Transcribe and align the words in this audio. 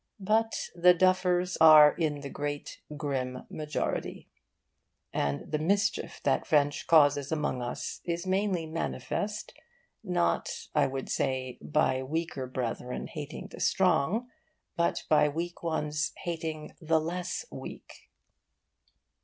But 0.19 0.53
the 0.73 0.95
duffers 0.95 1.57
are 1.57 1.93
in 1.95 2.25
a 2.25 2.29
great 2.31 2.81
grim 2.97 3.45
majority; 3.51 4.29
and 5.13 5.51
the 5.51 5.59
mischief 5.59 6.19
that 6.23 6.47
French 6.47 6.87
causes 6.87 7.31
among 7.31 7.61
us 7.61 8.01
is 8.03 8.25
mainly 8.25 8.65
manifest, 8.65 9.53
not 10.03 10.49
(I 10.73 10.87
would 10.87 11.07
say) 11.07 11.59
by 11.61 12.01
weaker 12.01 12.47
brethren 12.47 13.05
hating 13.05 13.49
the 13.51 13.59
stronger, 13.59 14.25
but 14.75 15.03
by 15.07 15.29
weak 15.29 15.61
ones 15.61 16.13
hating 16.23 16.71
the 16.81 16.99
less 16.99 17.45
weak. 17.51 18.09